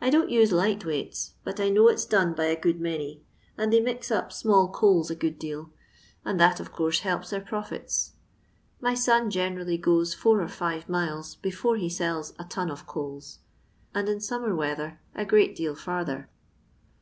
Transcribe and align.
I 0.00 0.08
don't 0.08 0.30
use 0.30 0.52
light 0.52 0.86
weights, 0.86 1.34
but 1.44 1.60
I 1.60 1.68
know 1.68 1.88
it 1.88 1.98
's 2.00 2.06
done 2.06 2.32
by 2.32 2.46
a 2.46 2.58
good 2.58 2.80
many, 2.80 3.22
and 3.58 3.70
they 3.70 3.78
mix 3.78 4.10
up 4.10 4.32
small 4.32 4.68
coals 4.70 5.10
a 5.10 5.14
good 5.14 5.38
deal, 5.38 5.68
and 6.24 6.40
that 6.40 6.60
of 6.60 6.72
course 6.72 7.00
helps 7.00 7.28
their 7.28 7.42
profits. 7.42 8.12
My 8.80 8.94
son 8.94 9.28
generally 9.28 9.76
goes 9.76 10.14
four 10.14 10.40
or 10.40 10.48
five 10.48 10.88
miles 10.88 11.34
before 11.34 11.76
he 11.76 11.90
sells 11.90 12.32
a 12.38 12.44
ton 12.44 12.70
of 12.70 12.86
coals, 12.86 13.40
and 13.94 14.08
in 14.08 14.16
snmmsr 14.16 14.56
weather 14.56 15.00
a 15.14 15.26
great 15.26 15.54
deal 15.54 15.76
fiirtber. 15.76 16.28